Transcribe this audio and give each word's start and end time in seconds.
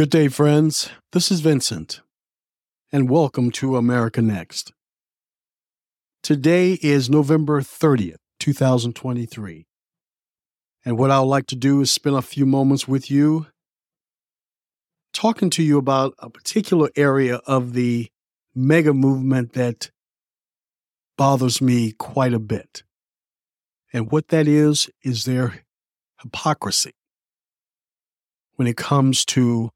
Good 0.00 0.08
day, 0.08 0.28
friends. 0.28 0.88
This 1.12 1.30
is 1.30 1.40
Vincent, 1.40 2.00
and 2.90 3.10
welcome 3.10 3.50
to 3.50 3.76
America 3.76 4.22
Next. 4.22 4.72
Today 6.22 6.78
is 6.80 7.10
November 7.10 7.60
30th, 7.60 8.16
2023. 8.38 9.66
And 10.86 10.96
what 10.96 11.10
I 11.10 11.20
would 11.20 11.26
like 11.26 11.44
to 11.48 11.54
do 11.54 11.82
is 11.82 11.90
spend 11.90 12.16
a 12.16 12.22
few 12.22 12.46
moments 12.46 12.88
with 12.88 13.10
you 13.10 13.48
talking 15.12 15.50
to 15.50 15.62
you 15.62 15.76
about 15.76 16.14
a 16.18 16.30
particular 16.30 16.88
area 16.96 17.42
of 17.46 17.74
the 17.74 18.08
MAGA 18.54 18.94
movement 18.94 19.52
that 19.52 19.90
bothers 21.18 21.60
me 21.60 21.92
quite 21.92 22.32
a 22.32 22.40
bit. 22.40 22.84
And 23.92 24.10
what 24.10 24.28
that 24.28 24.48
is, 24.48 24.88
is 25.02 25.26
their 25.26 25.62
hypocrisy 26.22 26.94
when 28.56 28.66
it 28.66 28.78
comes 28.78 29.26
to 29.26 29.70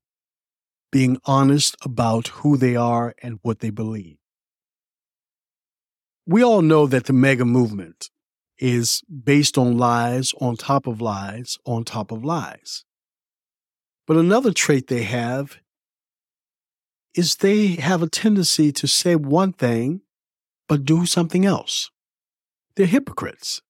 being 0.94 1.18
honest 1.24 1.74
about 1.82 2.28
who 2.28 2.56
they 2.56 2.76
are 2.76 3.16
and 3.20 3.40
what 3.42 3.58
they 3.58 3.70
believe. 3.70 4.16
We 6.24 6.44
all 6.44 6.62
know 6.62 6.86
that 6.86 7.06
the 7.06 7.12
MAGA 7.12 7.44
movement 7.44 8.10
is 8.58 9.02
based 9.10 9.58
on 9.58 9.76
lies 9.76 10.32
on 10.40 10.54
top 10.56 10.86
of 10.86 11.00
lies 11.00 11.58
on 11.66 11.82
top 11.82 12.12
of 12.12 12.24
lies. 12.24 12.84
But 14.06 14.18
another 14.18 14.52
trait 14.52 14.86
they 14.86 15.02
have 15.02 15.56
is 17.12 17.34
they 17.34 17.74
have 17.74 18.00
a 18.00 18.08
tendency 18.08 18.70
to 18.70 18.86
say 18.86 19.16
one 19.16 19.52
thing 19.52 20.02
but 20.68 20.84
do 20.84 21.06
something 21.06 21.44
else. 21.44 21.90
They're 22.76 22.86
hypocrites. 22.86 23.62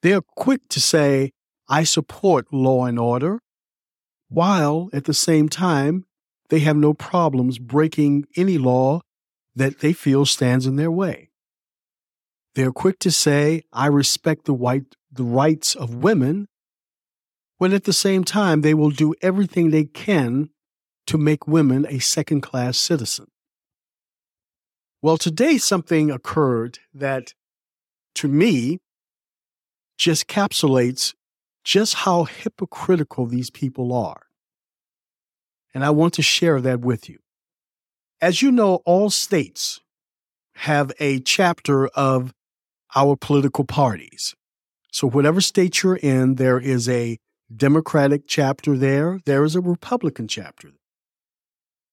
They're 0.00 0.22
quick 0.22 0.62
to 0.70 0.80
say, 0.80 1.32
I 1.68 1.84
support 1.84 2.46
law 2.50 2.86
and 2.86 2.98
order, 2.98 3.40
while 4.30 4.88
at 4.94 5.04
the 5.04 5.12
same 5.12 5.50
time 5.50 6.06
they 6.54 6.60
have 6.60 6.76
no 6.76 6.94
problems 6.94 7.58
breaking 7.58 8.24
any 8.36 8.58
law 8.58 9.00
that 9.56 9.80
they 9.80 9.92
feel 9.92 10.24
stands 10.24 10.68
in 10.68 10.76
their 10.76 10.88
way. 10.88 11.28
They're 12.54 12.70
quick 12.70 13.00
to 13.00 13.10
say, 13.10 13.64
I 13.72 13.86
respect 13.88 14.44
the, 14.44 14.54
white, 14.54 14.94
the 15.10 15.24
rights 15.24 15.74
of 15.74 15.96
women, 15.96 16.46
when 17.58 17.72
at 17.72 17.82
the 17.82 17.92
same 17.92 18.22
time 18.22 18.60
they 18.60 18.72
will 18.72 18.90
do 18.90 19.16
everything 19.20 19.70
they 19.72 19.82
can 19.82 20.50
to 21.08 21.18
make 21.18 21.48
women 21.48 21.86
a 21.88 21.98
second 21.98 22.42
class 22.42 22.78
citizen. 22.78 23.26
Well, 25.02 25.18
today 25.18 25.58
something 25.58 26.08
occurred 26.08 26.78
that, 26.94 27.34
to 28.14 28.28
me, 28.28 28.78
just 29.98 30.28
capsulates 30.28 31.14
just 31.64 31.94
how 31.94 32.22
hypocritical 32.22 33.26
these 33.26 33.50
people 33.50 33.92
are 33.92 34.28
and 35.74 35.84
I 35.84 35.90
want 35.90 36.14
to 36.14 36.22
share 36.22 36.60
that 36.60 36.80
with 36.80 37.08
you. 37.08 37.18
As 38.20 38.40
you 38.40 38.52
know, 38.52 38.76
all 38.86 39.10
states 39.10 39.80
have 40.56 40.92
a 41.00 41.18
chapter 41.20 41.88
of 41.88 42.32
our 42.94 43.16
political 43.16 43.64
parties. 43.64 44.34
So, 44.92 45.08
whatever 45.08 45.40
state 45.40 45.82
you're 45.82 45.96
in, 45.96 46.36
there 46.36 46.60
is 46.60 46.88
a 46.88 47.18
Democratic 47.54 48.22
chapter 48.26 48.76
there, 48.76 49.20
there 49.26 49.44
is 49.44 49.56
a 49.56 49.60
Republican 49.60 50.28
chapter. 50.28 50.70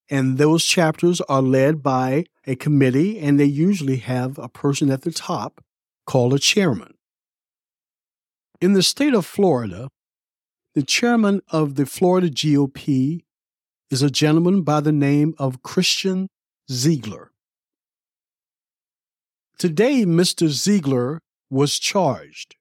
And 0.10 0.38
those 0.38 0.66
chapters 0.66 1.22
are 1.22 1.42
led 1.42 1.82
by 1.82 2.26
a 2.46 2.56
committee, 2.56 3.20
and 3.20 3.40
they 3.40 3.46
usually 3.46 3.98
have 3.98 4.38
a 4.38 4.50
person 4.50 4.92
at 4.92 5.02
the 5.02 5.12
top 5.12 5.64
called 6.06 6.34
a 6.34 6.40
chairman. 6.40 6.94
In 8.60 8.74
the 8.74 8.84
state 8.84 9.14
of 9.14 9.26
Florida, 9.26 9.90
the 10.76 10.84
chairman 10.84 11.42
of 11.50 11.76
the 11.76 11.86
Florida 11.86 12.30
GOP 12.30 13.22
is 13.92 14.02
a 14.02 14.10
gentleman 14.10 14.62
by 14.62 14.80
the 14.80 14.94
name 14.94 15.36
of 15.38 15.62
Christian 15.62 16.30
Ziegler. 16.72 17.32
Today, 19.60 20.06
Mr. 20.06 20.48
Ziegler 20.48 21.20
was 21.50 21.78
charged, 21.78 22.56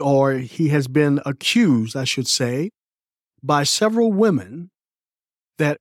or 0.00 0.34
he 0.34 0.68
has 0.68 0.88
been 0.88 1.20
accused, 1.24 1.96
I 1.96 2.04
should 2.04 2.26
say, 2.26 2.70
by 3.42 3.62
several 3.62 4.12
women 4.12 4.70
that 5.58 5.78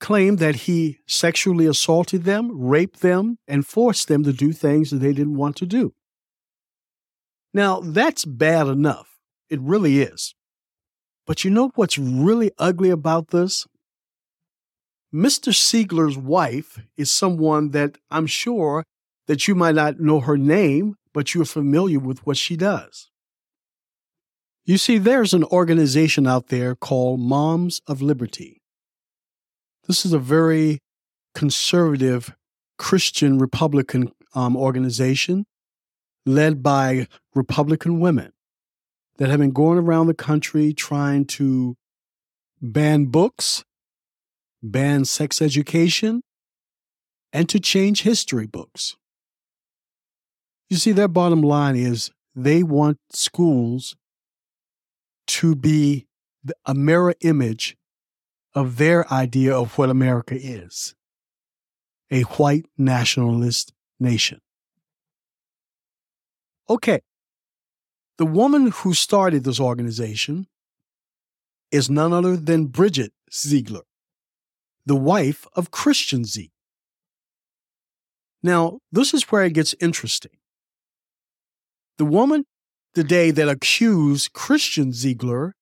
claim 0.00 0.36
that 0.36 0.56
he 0.66 0.98
sexually 1.06 1.66
assaulted 1.66 2.24
them, 2.24 2.50
raped 2.60 3.00
them, 3.00 3.38
and 3.46 3.66
forced 3.66 4.08
them 4.08 4.24
to 4.24 4.32
do 4.32 4.52
things 4.52 4.90
that 4.90 4.98
they 4.98 5.12
didn't 5.12 5.36
want 5.36 5.56
to 5.56 5.66
do. 5.66 5.94
Now, 7.54 7.80
that's 7.80 8.24
bad 8.24 8.66
enough. 8.66 9.16
It 9.48 9.60
really 9.60 10.02
is. 10.02 10.34
But 11.26 11.44
you 11.44 11.50
know 11.50 11.70
what's 11.76 11.98
really 11.98 12.50
ugly 12.58 12.90
about 12.90 13.28
this? 13.28 13.66
Mr. 15.12 15.54
Ziegler's 15.54 16.18
wife 16.18 16.78
is 16.96 17.10
someone 17.10 17.70
that 17.70 17.96
I'm 18.10 18.26
sure 18.26 18.84
that 19.26 19.48
you 19.48 19.54
might 19.54 19.74
not 19.74 20.00
know 20.00 20.20
her 20.20 20.36
name, 20.36 20.96
but 21.14 21.34
you're 21.34 21.44
familiar 21.44 21.98
with 21.98 22.26
what 22.26 22.36
she 22.36 22.56
does. 22.56 23.10
You 24.64 24.76
see, 24.76 24.98
there's 24.98 25.32
an 25.32 25.44
organization 25.44 26.26
out 26.26 26.48
there 26.48 26.74
called 26.74 27.20
Moms 27.20 27.80
of 27.86 28.02
Liberty. 28.02 28.60
This 29.86 30.04
is 30.04 30.12
a 30.12 30.18
very 30.18 30.80
conservative 31.34 32.34
Christian 32.76 33.38
Republican 33.38 34.12
um, 34.34 34.56
organization 34.56 35.46
led 36.26 36.62
by 36.62 37.08
Republican 37.34 37.98
women 37.98 38.32
that 39.16 39.30
have 39.30 39.40
been 39.40 39.52
going 39.52 39.78
around 39.78 40.06
the 40.06 40.14
country 40.14 40.74
trying 40.74 41.24
to 41.24 41.76
ban 42.60 43.06
books 43.06 43.64
ban 44.62 45.04
sex 45.04 45.40
education, 45.40 46.22
and 47.32 47.48
to 47.48 47.60
change 47.60 48.02
history 48.02 48.46
books. 48.46 48.96
You 50.70 50.76
see, 50.76 50.92
their 50.92 51.08
bottom 51.08 51.42
line 51.42 51.76
is 51.76 52.10
they 52.34 52.62
want 52.62 52.98
schools 53.10 53.96
to 55.28 55.54
be 55.54 56.06
a 56.64 56.74
mirror 56.74 57.14
image 57.20 57.76
of 58.54 58.76
their 58.76 59.10
idea 59.12 59.54
of 59.54 59.76
what 59.76 59.90
America 59.90 60.34
is 60.34 60.94
a 62.10 62.22
white 62.22 62.64
nationalist 62.78 63.72
nation. 64.00 64.40
Okay, 66.70 67.00
the 68.16 68.26
woman 68.26 68.70
who 68.70 68.94
started 68.94 69.44
this 69.44 69.60
organization 69.60 70.46
is 71.70 71.90
none 71.90 72.12
other 72.12 72.36
than 72.36 72.66
Bridget 72.66 73.12
Ziegler 73.32 73.82
the 74.88 74.96
wife 74.96 75.46
of 75.54 75.70
Christian 75.70 76.24
Ziegler. 76.24 76.48
Now, 78.42 78.78
this 78.90 79.12
is 79.12 79.24
where 79.24 79.44
it 79.44 79.52
gets 79.52 79.74
interesting. 79.80 80.32
The 81.98 82.06
woman 82.06 82.44
today 82.94 83.30
that 83.30 83.50
accused 83.50 84.32
Christian 84.32 84.94
Ziegler 84.94 85.54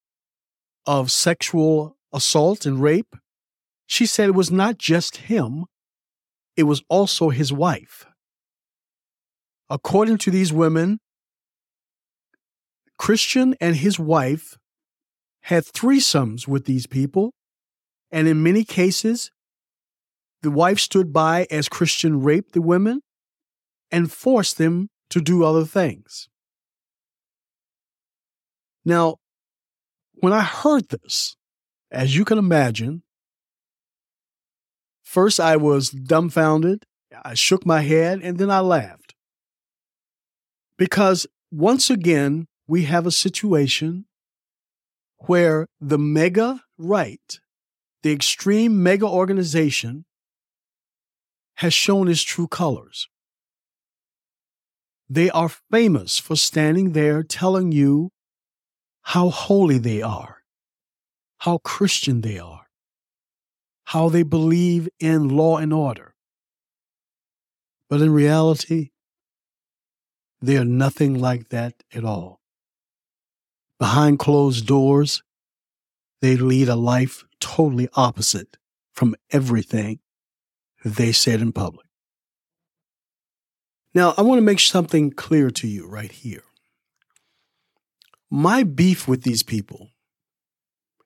of 0.87 1.11
sexual 1.11 1.97
assault 2.13 2.67
and 2.67 2.81
rape, 2.81 3.17
she 3.87 4.07
said 4.07 4.29
it 4.29 4.35
was 4.37 4.53
not 4.53 4.79
just 4.79 5.17
him, 5.17 5.65
it 6.57 6.63
was 6.63 6.85
also 6.89 7.31
his 7.31 7.53
wife. 7.53 8.07
According 9.69 10.19
to 10.19 10.31
these 10.31 10.53
women, 10.53 11.01
Christian 12.97 13.57
and 13.61 13.75
his 13.75 13.99
wife 13.99 14.57
had 15.43 15.65
threesomes 15.65 16.47
with 16.47 16.65
these 16.67 16.87
people 16.87 17.33
and 18.11 18.29
in 18.29 18.43
many 18.43 18.65
cases, 18.65 19.31
the 20.43 20.51
wife 20.51 20.79
stood 20.79 21.13
by 21.13 21.47
as 21.51 21.69
Christian 21.69 22.23
raped 22.23 22.53
the 22.53 22.63
women 22.63 23.03
and 23.91 24.13
forced 24.13 24.59
them 24.59 24.91
to 25.11 25.21
do 25.21 25.45
other 25.45 25.65
things. 25.65 26.29
Now, 28.85 29.17
when 30.15 30.33
I 30.33 30.43
heard 30.43 30.89
this, 30.89 31.37
as 31.91 32.17
you 32.17 32.25
can 32.25 32.39
imagine, 32.39 33.03
first 35.03 35.41
I 35.41 35.57
was 35.57 35.91
dumbfounded, 35.91 36.85
I 37.25 37.35
shook 37.35 37.67
my 37.67 37.81
head, 37.81 38.21
and 38.23 38.39
then 38.39 38.51
I 38.51 38.61
laughed. 38.61 39.15
Because 40.77 41.27
once 41.51 41.91
again, 41.91 42.47
we 42.69 42.85
have 42.85 43.07
a 43.07 43.11
situation 43.13 44.07
where 45.19 45.67
the 45.81 45.99
MAGA 45.99 46.61
right 46.79 47.41
the 48.07 48.13
extreme 48.13 48.85
MAGA 48.85 49.05
organization 49.05 50.05
has 51.57 51.75
shown 51.75 52.07
its 52.07 52.23
true 52.23 52.47
colors. 52.47 53.09
They 55.09 55.29
are 55.31 55.51
famous 55.73 56.17
for 56.17 56.37
standing 56.37 56.93
there 56.93 57.25
telling 57.25 57.73
you 57.73 58.13
how 59.03 59.31
holy 59.31 59.79
they 59.79 60.03
are, 60.03 60.45
how 61.39 61.59
Christian 61.59 62.21
they 62.21 62.39
are, 62.39 62.69
how 63.87 64.09
they 64.09 64.23
believe 64.23 64.89
in 65.01 65.29
law 65.29 65.57
and 65.57 65.73
order. 65.73 66.15
But 67.91 68.03
in 68.03 68.13
reality, 68.13 68.91
they 70.41 70.57
are 70.57 70.65
nothing 70.65 71.19
like 71.19 71.49
that 71.49 71.83
at 71.93 72.05
all. 72.05 72.41
Behind 73.81 74.21
closed 74.21 74.65
doors, 74.65 75.25
they 76.21 76.36
lead 76.36 76.68
a 76.68 76.77
life 76.77 77.24
totally 77.41 77.89
opposite 77.95 78.57
from 78.92 79.15
everything 79.30 79.98
they 80.84 81.13
said 81.13 81.41
in 81.41 81.53
public. 81.53 81.86
Now, 83.95 84.15
I 84.16 84.22
want 84.22 84.39
to 84.39 84.45
make 84.45 84.60
something 84.60 85.10
clear 85.10 85.51
to 85.51 85.66
you 85.66 85.86
right 85.86 86.13
here. 86.13 86.45
My 88.30 88.63
beef 88.63 89.09
with 89.09 89.22
these 89.22 89.42
people 89.42 89.91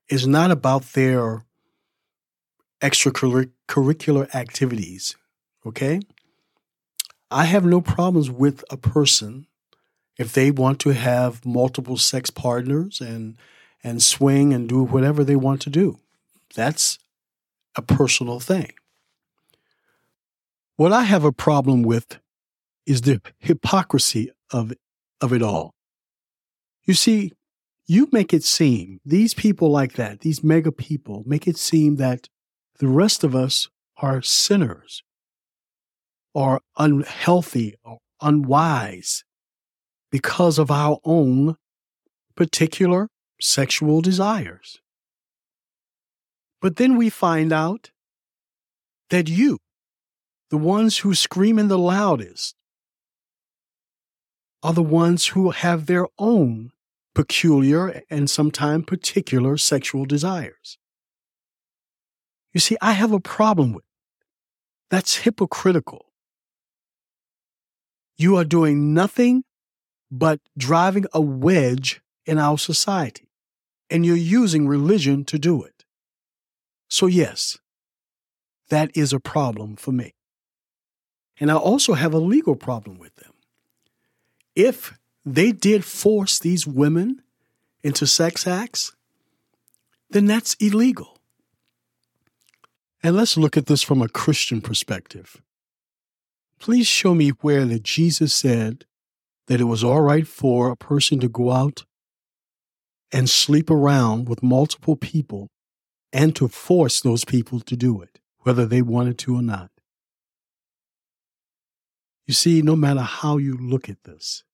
is 0.08 0.26
not 0.26 0.50
about 0.50 0.92
their 0.92 1.44
extracurricular 2.80 4.34
activities, 4.34 5.16
okay? 5.64 6.00
I 7.30 7.44
have 7.44 7.64
no 7.64 7.80
problems 7.80 8.30
with 8.30 8.64
a 8.70 8.76
person 8.76 9.46
if 10.18 10.32
they 10.32 10.50
want 10.50 10.80
to 10.80 10.90
have 10.90 11.46
multiple 11.46 11.96
sex 11.96 12.30
partners 12.30 13.00
and 13.00 13.36
and 13.82 14.02
swing 14.02 14.52
and 14.52 14.68
do 14.68 14.82
whatever 14.82 15.24
they 15.24 15.36
want 15.36 15.62
to 15.62 15.70
do. 15.70 15.98
That's 16.54 16.98
a 17.76 17.82
personal 17.82 18.40
thing. 18.40 18.72
What 20.76 20.92
I 20.92 21.02
have 21.02 21.24
a 21.24 21.32
problem 21.32 21.82
with 21.82 22.18
is 22.86 23.02
the 23.02 23.20
hypocrisy 23.38 24.30
of 24.52 24.72
of 25.20 25.32
it 25.32 25.42
all. 25.42 25.74
You 26.84 26.94
see, 26.94 27.32
you 27.86 28.08
make 28.10 28.32
it 28.32 28.42
seem, 28.42 29.00
these 29.04 29.34
people 29.34 29.70
like 29.70 29.94
that, 29.94 30.20
these 30.20 30.42
MAGA 30.42 30.72
people, 30.72 31.22
make 31.26 31.46
it 31.46 31.58
seem 31.58 31.96
that 31.96 32.28
the 32.78 32.88
rest 32.88 33.22
of 33.22 33.34
us 33.34 33.68
are 33.98 34.22
sinners 34.22 35.02
are 36.34 36.60
unhealthy 36.78 37.74
or 37.84 37.98
unwise 38.22 39.24
because 40.10 40.58
of 40.58 40.70
our 40.70 40.98
own 41.04 41.56
particular 42.36 43.08
sexual 43.40 44.00
desires. 44.00 44.80
But 46.60 46.76
then 46.76 46.96
we 46.96 47.10
find 47.10 47.52
out 47.52 47.90
that 49.08 49.28
you, 49.28 49.58
the 50.50 50.58
ones 50.58 50.98
who 50.98 51.14
scream 51.14 51.58
in 51.58 51.68
the 51.68 51.78
loudest, 51.78 52.54
are 54.62 54.72
the 54.72 54.82
ones 54.82 55.28
who 55.28 55.50
have 55.50 55.86
their 55.86 56.06
own 56.18 56.70
peculiar 57.14 58.02
and 58.10 58.28
sometimes 58.28 58.84
particular 58.84 59.56
sexual 59.56 60.04
desires. 60.04 60.78
You 62.52 62.60
see, 62.60 62.76
I 62.80 62.92
have 62.92 63.12
a 63.12 63.20
problem 63.20 63.72
with 63.72 63.84
it. 63.84 64.26
That's 64.90 65.18
hypocritical. 65.18 66.06
You 68.18 68.36
are 68.36 68.44
doing 68.44 68.92
nothing 68.92 69.44
but 70.10 70.40
driving 70.58 71.06
a 71.14 71.20
wedge 71.20 72.02
in 72.26 72.38
our 72.38 72.58
society, 72.58 73.29
and 73.90 74.06
you're 74.06 74.16
using 74.16 74.68
religion 74.68 75.24
to 75.24 75.38
do 75.38 75.62
it. 75.62 75.84
So, 76.88 77.06
yes, 77.06 77.58
that 78.68 78.90
is 78.96 79.12
a 79.12 79.20
problem 79.20 79.76
for 79.76 79.92
me. 79.92 80.14
And 81.38 81.50
I 81.50 81.56
also 81.56 81.94
have 81.94 82.14
a 82.14 82.18
legal 82.18 82.56
problem 82.56 82.98
with 82.98 83.14
them. 83.16 83.32
If 84.54 84.98
they 85.24 85.52
did 85.52 85.84
force 85.84 86.38
these 86.38 86.66
women 86.66 87.22
into 87.82 88.06
sex 88.06 88.46
acts, 88.46 88.92
then 90.10 90.26
that's 90.26 90.54
illegal. 90.54 91.18
And 93.02 93.16
let's 93.16 93.36
look 93.36 93.56
at 93.56 93.66
this 93.66 93.82
from 93.82 94.02
a 94.02 94.08
Christian 94.08 94.60
perspective. 94.60 95.40
Please 96.58 96.86
show 96.86 97.14
me 97.14 97.30
where 97.40 97.64
that 97.64 97.82
Jesus 97.82 98.34
said 98.34 98.84
that 99.46 99.60
it 99.60 99.64
was 99.64 99.82
all 99.82 100.02
right 100.02 100.26
for 100.26 100.70
a 100.70 100.76
person 100.76 101.18
to 101.20 101.28
go 101.28 101.50
out 101.50 101.86
and 103.12 103.28
sleep 103.28 103.70
around 103.70 104.28
with 104.28 104.42
multiple 104.42 104.96
people 104.96 105.48
and 106.12 106.34
to 106.36 106.48
force 106.48 107.00
those 107.00 107.24
people 107.24 107.60
to 107.60 107.76
do 107.76 108.00
it, 108.00 108.20
whether 108.40 108.66
they 108.66 108.82
wanted 108.82 109.18
to 109.18 109.36
or 109.36 109.42
not. 109.42 109.70
You 112.26 112.34
see, 112.34 112.62
no 112.62 112.76
matter 112.76 113.00
how 113.00 113.38
you 113.38 113.56
look 113.56 113.88
at 113.88 114.04
this, 114.04 114.44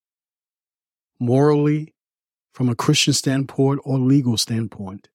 morally, 1.19 1.93
from 2.53 2.71
a 2.71 2.75
Christian 2.75 3.13
standpoint 3.13 3.81
or 3.85 3.99
legal 3.99 4.39
standpoint, 4.39 5.11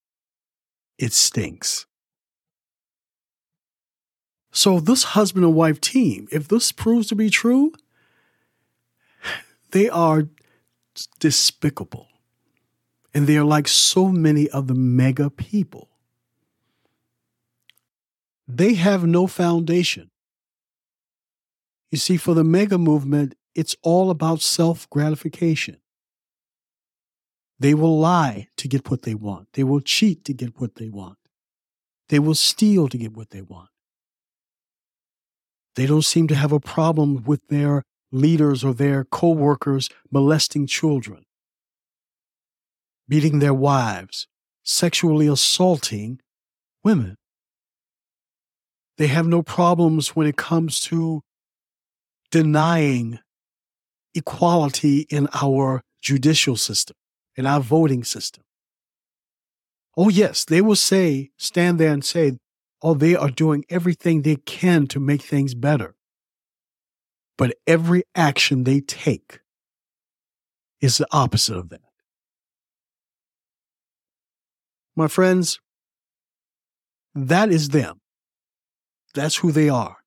it 0.96 1.12
stinks. 1.12 1.86
So, 4.52 4.78
this 4.78 5.02
husband 5.02 5.44
and 5.44 5.54
wife 5.54 5.80
team, 5.80 6.28
if 6.30 6.46
this 6.46 6.70
proves 6.70 7.08
to 7.08 7.16
be 7.16 7.30
true, 7.30 7.72
they 9.72 9.88
are 9.88 10.28
despicable. 11.18 12.11
And 13.14 13.26
they 13.26 13.36
are 13.36 13.44
like 13.44 13.68
so 13.68 14.08
many 14.08 14.48
of 14.48 14.68
the 14.68 14.74
MAGA 14.74 15.30
people. 15.30 15.88
They 18.48 18.74
have 18.74 19.04
no 19.06 19.26
foundation. 19.26 20.10
You 21.90 21.98
see, 21.98 22.16
for 22.16 22.34
the 22.34 22.44
MAGA 22.44 22.78
movement, 22.78 23.34
it's 23.54 23.76
all 23.82 24.10
about 24.10 24.40
self 24.40 24.88
gratification. 24.88 25.78
They 27.58 27.74
will 27.74 27.98
lie 27.98 28.48
to 28.56 28.66
get 28.66 28.90
what 28.90 29.02
they 29.02 29.14
want. 29.14 29.48
They 29.52 29.62
will 29.62 29.80
cheat 29.80 30.24
to 30.24 30.32
get 30.32 30.58
what 30.60 30.76
they 30.76 30.88
want. 30.88 31.18
They 32.08 32.18
will 32.18 32.34
steal 32.34 32.88
to 32.88 32.98
get 32.98 33.16
what 33.16 33.30
they 33.30 33.42
want. 33.42 33.68
They 35.76 35.86
don't 35.86 36.04
seem 36.04 36.28
to 36.28 36.34
have 36.34 36.52
a 36.52 36.60
problem 36.60 37.22
with 37.24 37.46
their 37.48 37.84
leaders 38.10 38.64
or 38.64 38.74
their 38.74 39.04
co 39.04 39.30
workers 39.30 39.88
molesting 40.10 40.66
children, 40.66 41.24
beating 43.08 43.38
their 43.38 43.54
wives, 43.54 44.26
sexually 44.62 45.26
assaulting 45.26 46.20
women. 46.84 47.16
They 48.98 49.08
have 49.08 49.26
no 49.26 49.42
problems 49.42 50.14
when 50.14 50.26
it 50.26 50.36
comes 50.36 50.80
to 50.80 51.22
denying 52.30 53.18
equality 54.14 55.06
in 55.10 55.28
our 55.32 55.82
judicial 56.00 56.56
system 56.56 56.96
in 57.36 57.46
our 57.46 57.60
voting 57.60 58.04
system. 58.04 58.44
Oh, 59.96 60.08
yes, 60.08 60.44
they 60.44 60.60
will 60.60 60.76
say, 60.76 61.30
stand 61.36 61.78
there 61.78 61.92
and 61.92 62.04
say, 62.04 62.38
oh, 62.82 62.94
they 62.94 63.14
are 63.14 63.30
doing 63.30 63.64
everything 63.68 64.22
they 64.22 64.36
can 64.36 64.86
to 64.88 65.00
make 65.00 65.22
things 65.22 65.54
better. 65.54 65.94
But 67.36 67.56
every 67.66 68.04
action 68.14 68.64
they 68.64 68.80
take 68.80 69.40
is 70.80 70.98
the 70.98 71.06
opposite 71.12 71.56
of 71.56 71.68
that. 71.70 71.80
My 74.94 75.08
friends, 75.08 75.58
that 77.14 77.50
is 77.50 77.70
them. 77.70 78.00
That's 79.14 79.36
who 79.36 79.52
they 79.52 79.68
are. 79.68 79.98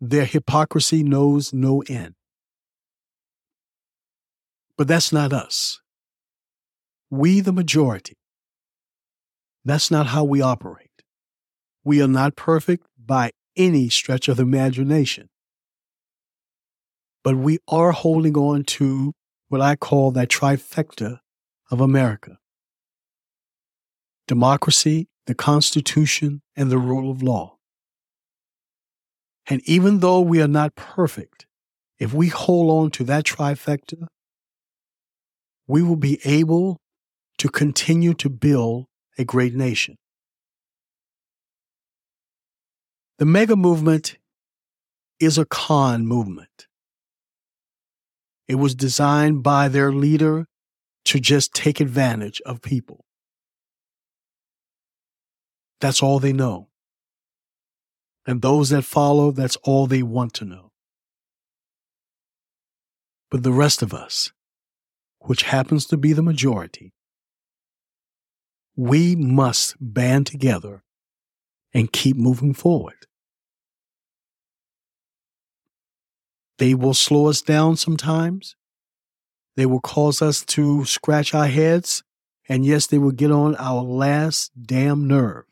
Their 0.00 0.24
hypocrisy 0.24 1.02
knows 1.02 1.52
no 1.52 1.82
end. 1.88 2.14
But 4.76 4.88
that's 4.88 5.12
not 5.12 5.32
us. 5.32 5.80
We, 7.10 7.40
the 7.40 7.52
majority, 7.52 8.16
that's 9.64 9.90
not 9.90 10.06
how 10.06 10.24
we 10.24 10.40
operate. 10.40 10.88
We 11.84 12.02
are 12.02 12.08
not 12.08 12.36
perfect 12.36 12.86
by 12.98 13.30
any 13.56 13.88
stretch 13.88 14.28
of 14.28 14.38
the 14.38 14.42
imagination. 14.42 15.28
But 17.22 17.36
we 17.36 17.58
are 17.68 17.92
holding 17.92 18.36
on 18.36 18.64
to 18.64 19.12
what 19.48 19.60
I 19.60 19.76
call 19.76 20.12
that 20.12 20.28
trifecta 20.28 21.18
of 21.70 21.80
America 21.80 22.38
democracy, 24.30 25.08
the 25.26 25.34
Constitution, 25.34 26.40
and 26.54 26.70
the 26.70 26.78
rule 26.78 27.10
of 27.10 27.20
law. 27.20 27.56
And 29.48 29.60
even 29.64 29.98
though 29.98 30.20
we 30.20 30.40
are 30.40 30.46
not 30.46 30.76
perfect, 30.76 31.46
if 31.98 32.14
we 32.14 32.28
hold 32.28 32.70
on 32.70 32.90
to 32.92 33.02
that 33.04 33.24
trifecta, 33.24 34.06
we 35.66 35.82
will 35.82 35.96
be 35.96 36.20
able 36.24 36.78
to 37.38 37.48
continue 37.48 38.14
to 38.14 38.30
build 38.30 38.86
a 39.18 39.24
great 39.24 39.52
nation. 39.52 39.96
The 43.18 43.26
MAGA 43.26 43.56
movement 43.56 44.16
is 45.18 45.38
a 45.38 45.44
con 45.44 46.06
movement. 46.06 46.68
It 48.46 48.54
was 48.54 48.76
designed 48.76 49.42
by 49.42 49.66
their 49.66 49.90
leader 49.92 50.46
to 51.06 51.18
just 51.18 51.52
take 51.52 51.80
advantage 51.80 52.40
of 52.46 52.62
people. 52.62 53.04
That's 55.80 56.02
all 56.02 56.18
they 56.20 56.32
know. 56.32 56.68
And 58.26 58.42
those 58.42 58.70
that 58.70 58.84
follow, 58.84 59.32
that's 59.32 59.56
all 59.64 59.86
they 59.86 60.02
want 60.02 60.34
to 60.34 60.44
know. 60.44 60.72
But 63.30 63.42
the 63.42 63.52
rest 63.52 63.82
of 63.82 63.94
us, 63.94 64.32
which 65.20 65.44
happens 65.44 65.86
to 65.86 65.96
be 65.96 66.12
the 66.12 66.22
majority, 66.22 66.92
we 68.76 69.16
must 69.16 69.76
band 69.80 70.26
together 70.26 70.82
and 71.74 71.92
keep 71.92 72.16
moving 72.16 72.54
forward. 72.54 73.06
They 76.58 76.74
will 76.74 76.94
slow 76.94 77.28
us 77.28 77.42
down 77.42 77.76
sometimes. 77.76 78.56
They 79.56 79.66
will 79.66 79.80
cause 79.80 80.22
us 80.22 80.44
to 80.46 80.84
scratch 80.86 81.34
our 81.34 81.48
heads 81.48 82.02
And 82.48 82.66
yes, 82.66 82.88
they 82.88 82.98
will 82.98 83.12
get 83.12 83.32
on 83.32 83.56
our 83.56 83.82
last 83.82 84.52
damn 84.62 85.08
nerve. 85.08 85.46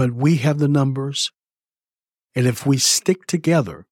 But 0.00 0.12
we 0.12 0.36
have 0.36 0.58
the 0.58 0.66
numbers. 0.66 1.30
And 2.34 2.46
if 2.46 2.64
we 2.64 2.78
stick 2.78 3.26
together, 3.26 3.86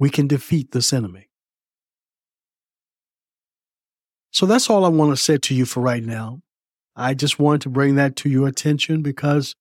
we 0.00 0.10
can 0.10 0.26
defeat 0.26 0.72
this 0.72 0.92
enemy. 0.92 1.28
So 4.32 4.44
that's 4.44 4.68
all 4.68 4.84
I 4.84 4.88
want 4.88 5.12
to 5.12 5.16
say 5.16 5.38
to 5.38 5.54
you 5.54 5.64
for 5.64 5.78
right 5.78 6.02
now. 6.02 6.40
I 6.96 7.14
just 7.14 7.38
wanted 7.38 7.60
to 7.60 7.68
bring 7.68 7.94
that 7.94 8.16
to 8.16 8.28
your 8.28 8.48
attention 8.48 9.00
because 9.00 9.54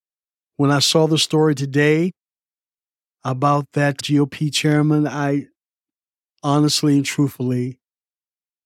when 0.58 0.72
I 0.72 0.80
saw 0.80 1.06
the 1.06 1.20
story 1.20 1.54
today 1.54 2.14
about 3.24 3.68
that 3.74 3.98
GOP 3.98 4.52
chairman, 4.52 5.08
I 5.08 5.46
honestly 6.42 6.96
and 6.96 7.06
truthfully 7.06 7.78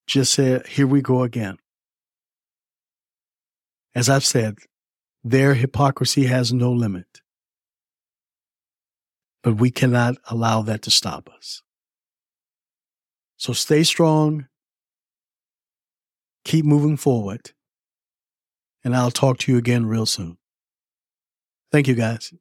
just 0.06 0.32
said, 0.32 0.66
here 0.66 0.86
we 0.86 1.02
go 1.02 1.24
again. 1.24 1.58
As 3.94 4.08
I've 4.08 4.24
said, 4.24 4.54
their 5.26 5.54
hypocrisy 5.54 6.26
has 6.26 6.52
no 6.52 6.70
limit. 6.70 7.20
But 9.42 9.56
we 9.56 9.72
cannot 9.72 10.14
allow 10.30 10.62
that 10.62 10.82
to 10.82 10.90
stop 10.90 11.28
us. 11.36 11.62
So 13.36 13.52
stay 13.52 13.82
strong, 13.82 14.46
keep 16.44 16.64
moving 16.64 16.96
forward, 16.96 17.50
and 18.84 18.94
I'll 18.94 19.10
talk 19.10 19.38
to 19.38 19.52
you 19.52 19.58
again 19.58 19.86
real 19.86 20.06
soon. 20.06 20.38
Thank 21.72 21.88
you, 21.88 21.96
guys. 21.96 22.32